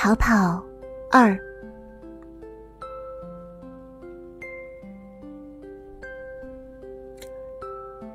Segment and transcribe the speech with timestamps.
[0.00, 0.62] 逃跑
[1.10, 1.36] 二。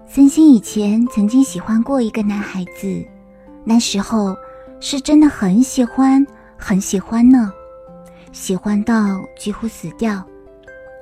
[0.08, 3.06] 森星以前曾经喜欢过一个男孩子，
[3.66, 4.34] 那时候
[4.80, 6.26] 是真的很喜欢，
[6.56, 7.52] 很喜欢呢，
[8.32, 10.24] 喜欢到几乎死掉。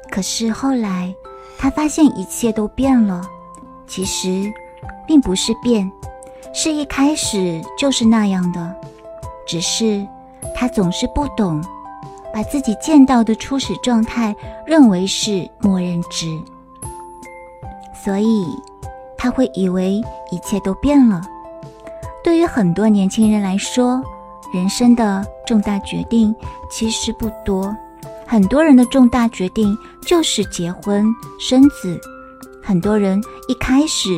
[0.09, 1.15] 可是后来，
[1.59, 3.21] 他发现一切都变了。
[3.85, 4.51] 其实，
[5.05, 5.89] 并不是变，
[6.55, 8.75] 是一开始就是那样的，
[9.45, 10.07] 只是
[10.55, 11.63] 他总是不懂，
[12.33, 16.39] 把自己见到的初始状态认为是默认值，
[18.03, 18.45] 所以。
[19.23, 21.21] 他会以为一切都变了。
[22.23, 24.01] 对于很多年轻人来说，
[24.51, 26.35] 人生的重大决定
[26.71, 27.71] 其实不多。
[28.25, 31.05] 很多人的重大决定就是结婚
[31.39, 32.01] 生子，
[32.63, 34.09] 很多人一开始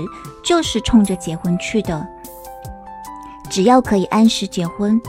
[0.42, 2.08] 就是冲着结婚去的。
[3.50, 5.02] 只要可以按时结婚，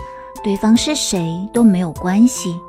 [0.45, 2.61] 对方是谁都没有关系。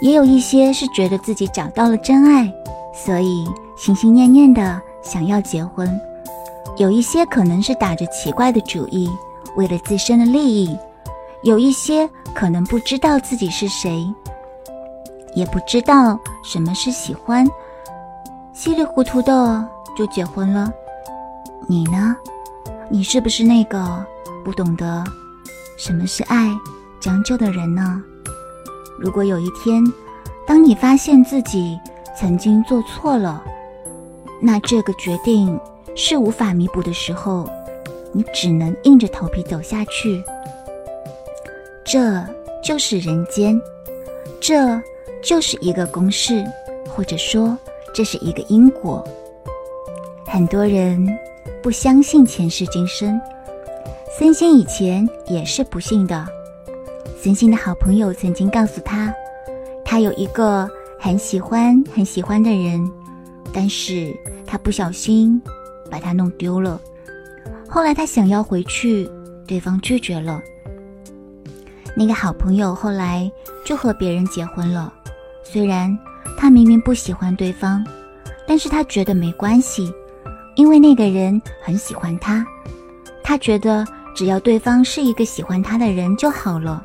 [0.00, 2.52] 也有一些是觉得自己找到了真爱，
[2.92, 5.88] 所以心心念念的想要结婚。
[6.76, 9.08] 有一些可能是打着奇怪的主意，
[9.54, 10.76] 为了自身的利益；
[11.44, 14.04] 有一些可能不知道自己是谁，
[15.36, 17.46] 也不知道什么是喜欢，
[18.52, 19.64] 稀里糊涂的
[19.96, 20.70] 就结婚了。
[21.68, 22.16] 你呢？
[22.90, 24.04] 你是不是那个
[24.44, 25.02] 不懂得
[25.76, 26.50] 什么是爱、
[27.00, 28.02] 将就的人呢？
[28.98, 29.84] 如果有一天，
[30.46, 31.78] 当你发现自己
[32.18, 33.42] 曾经做错了，
[34.40, 35.58] 那这个决定。
[35.96, 37.48] 是无法弥补的时候，
[38.10, 40.20] 你只能硬着头皮走下去。
[41.84, 42.20] 这
[42.60, 43.62] 就是人间，
[44.40, 44.82] 这
[45.22, 46.44] 就是一个公式，
[46.88, 47.56] 或者说
[47.94, 49.06] 这是一个因果。
[50.26, 51.06] 很多人
[51.62, 53.20] 不相信前世今生，
[54.16, 56.24] 森星以前也是不信的。
[57.20, 59.12] 森星的好朋友曾经告诉他，
[59.84, 62.88] 他有一个很喜欢很喜欢的人，
[63.52, 64.14] 但是
[64.46, 65.42] 他不小心。
[65.90, 66.80] 把他弄丢了。
[67.68, 69.08] 后来他想要回去，
[69.46, 70.40] 对方拒绝了。
[71.94, 73.30] 那个好朋友后来
[73.64, 74.92] 就和别人结婚了。
[75.44, 75.96] 虽然
[76.36, 77.84] 他明明不喜欢对方，
[78.46, 79.92] 但是他觉得没关系，
[80.56, 82.44] 因为那个人很喜欢他。
[83.22, 86.84] 他觉得只要对方是一个喜欢他的人就好了。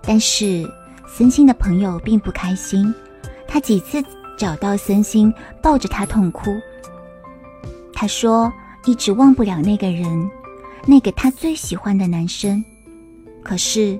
[0.00, 0.68] 但是
[1.06, 2.92] 森星的朋友并不开心，
[3.46, 4.02] 他几次
[4.36, 5.32] 找到森星，
[5.62, 6.50] 抱着他痛哭。
[7.92, 8.52] 他说
[8.84, 10.28] ：“一直忘不了那个人，
[10.86, 12.64] 那个他最喜欢的男生。
[13.44, 13.98] 可是，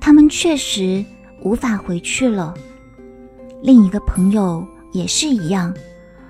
[0.00, 1.04] 他们确实
[1.40, 2.54] 无法回去了。
[3.62, 5.74] 另一个朋友也是一样，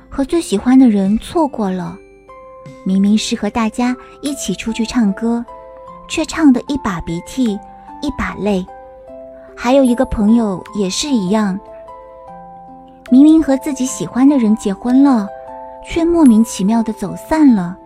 [0.09, 1.99] 和最喜欢的人错过了。
[2.85, 5.45] 明明是和大家一起出去唱歌，
[6.09, 7.59] 却唱得一把鼻涕
[8.03, 8.65] 一把泪。
[9.57, 11.59] 还有一个朋友也是一样，
[13.11, 15.29] 明明和自己喜欢的人结婚了。”
[15.87, 17.77] 却莫名其妙的走散了。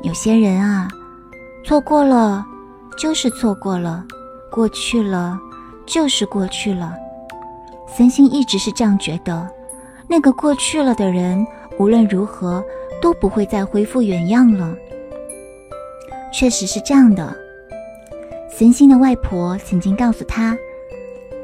[0.00, 0.88] 有些人啊，
[1.62, 2.42] 错过了
[2.96, 4.02] 就是错过了，
[4.50, 5.38] 过去了
[5.84, 6.96] 就是过去了。
[7.86, 9.46] 森心一直是这样觉得，
[10.08, 11.46] 那个过去了的人
[11.78, 12.64] 无论如何
[13.00, 14.76] 都不会再恢复原样了。
[16.32, 17.36] 确实是这样的。
[18.50, 20.56] 森星的外婆曾经告诉他，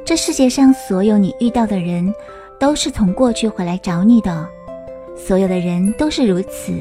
[0.05, 2.13] 这世界上所有你遇到的人，
[2.59, 4.47] 都是从过去回来找你的。
[5.17, 6.73] 所有的人都是如此，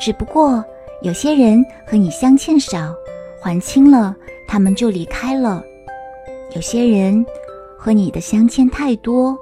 [0.00, 0.64] 只不过
[1.02, 2.94] 有些人和你相欠少，
[3.40, 4.14] 还清了，
[4.48, 5.62] 他们就离开了；
[6.54, 7.24] 有些人
[7.78, 9.38] 和你的相欠太多，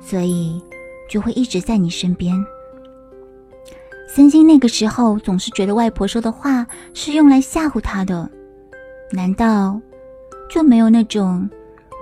[0.00, 0.62] 所以
[1.08, 2.32] 就会一直在你身边。
[4.08, 8.28] 森星那个时候总是觉得外婆说的话是用来吓唬他的，
[9.12, 9.80] 难道
[10.50, 11.48] 就没有那种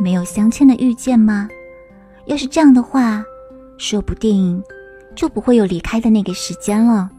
[0.01, 1.49] 没有相欠的遇见吗？
[2.27, 3.23] 要是这样的话，
[3.77, 4.63] 说不定。
[5.17, 7.11] 就不会有离开的那个时间了。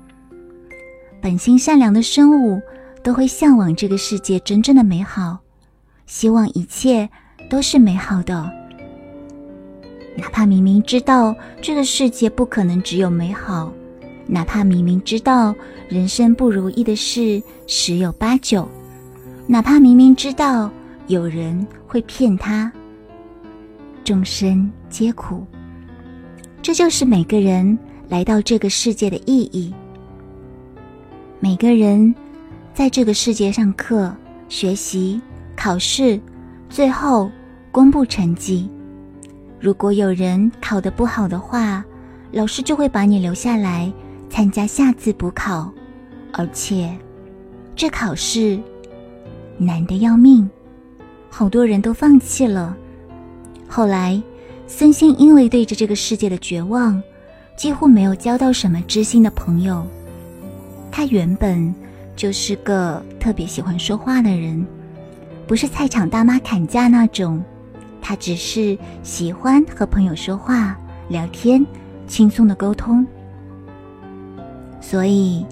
[1.19, 2.61] 本性善良的生物
[3.01, 5.39] 都会向往这个世界真正的美好，
[6.05, 7.09] 希望一切
[7.49, 8.47] 都是美好的。
[10.15, 13.73] 哪怕明明知道这个世界不可能只有美好，
[14.27, 15.55] 哪怕明明知道
[15.87, 18.67] 人生不如意的事十有八九，
[19.47, 20.69] 哪怕明明知道
[21.07, 22.69] 有人会骗他，
[24.03, 25.45] 众生皆苦。
[26.61, 27.77] 这就是每个人
[28.09, 29.73] 来到这个世界的意义。
[31.39, 32.13] 每个人
[32.73, 34.13] 在这个世界上课、
[34.49, 35.21] 学习、
[35.55, 36.19] 考试，
[36.67, 37.31] 最后
[37.71, 38.69] 公布成绩。
[39.59, 41.85] 如果有人考得不好的话，
[42.33, 43.91] 老师就会把你留下来
[44.37, 45.73] 参加下次补考，
[46.31, 46.95] 而且
[47.75, 48.59] 这考试
[49.57, 50.47] 难得要命。
[51.27, 52.77] 好多人都放弃了。
[53.67, 54.21] 后来，
[54.67, 57.01] 森星因为对着这个世界的绝望，
[57.57, 59.83] 几乎没有交到什么知心的朋友。
[60.91, 61.73] 他原本
[62.15, 64.63] 就是个特别喜欢说话的人，
[65.47, 67.43] 不是菜场大妈砍价那种。
[67.99, 70.77] 他只是喜欢和朋友说话、
[71.09, 71.65] 聊天，
[72.05, 73.03] 轻松的沟通。
[74.79, 75.45] 所以，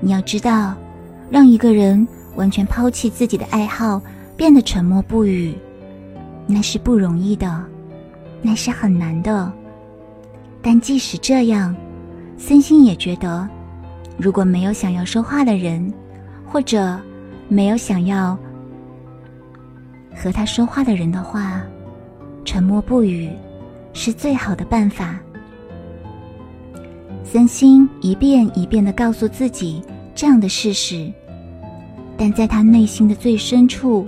[0.00, 0.74] 你要知道，
[1.30, 2.06] 让一个人
[2.36, 4.00] 完全抛弃自己的爱好，
[4.36, 5.54] 变得沉默不语，
[6.46, 7.64] 那是不容易的，
[8.42, 9.50] 那是很难的。
[10.60, 11.74] 但即使这样，
[12.36, 13.48] 森心也觉得，
[14.16, 15.92] 如果没有想要说话的人，
[16.46, 16.98] 或者
[17.48, 18.36] 没有想要
[20.14, 21.62] 和他说话的人的话，
[22.44, 23.30] 沉默不语
[23.92, 25.18] 是最好的办法。
[27.30, 29.82] 森心一遍一遍的告诉自己
[30.14, 31.12] 这样的事实，
[32.16, 34.06] 但在他内心的最深处，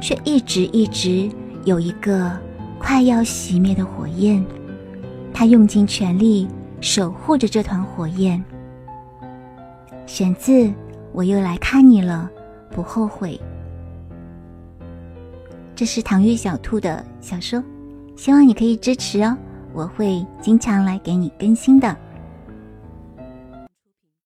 [0.00, 1.30] 却一直一直
[1.64, 2.36] 有一个
[2.80, 4.44] 快要熄灭的火焰。
[5.32, 6.48] 他用尽全力
[6.80, 8.42] 守护着这团火焰。
[10.04, 10.52] 选自
[11.12, 12.28] 《我又来看你了》，
[12.74, 13.40] 不后悔。
[15.76, 17.62] 这是唐月小兔的小说，
[18.16, 19.36] 希望你可以支持哦，
[19.72, 21.96] 我会经常来给你更新的。